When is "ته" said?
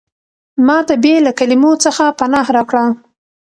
0.87-0.93